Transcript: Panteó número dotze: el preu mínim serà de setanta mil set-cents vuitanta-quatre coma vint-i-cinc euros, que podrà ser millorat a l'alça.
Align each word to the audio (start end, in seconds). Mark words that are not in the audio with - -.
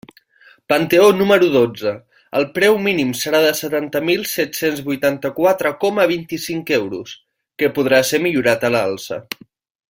Panteó 0.71 1.09
número 1.17 1.49
dotze: 1.55 1.91
el 2.39 2.47
preu 2.55 2.77
mínim 2.87 3.11
serà 3.19 3.41
de 3.43 3.51
setanta 3.59 4.01
mil 4.07 4.25
set-cents 4.31 4.81
vuitanta-quatre 4.89 5.73
coma 5.85 6.09
vint-i-cinc 6.13 6.73
euros, 6.79 7.15
que 7.63 7.71
podrà 7.77 8.01
ser 8.13 8.23
millorat 8.27 8.67
a 8.71 8.75
l'alça. 8.79 9.23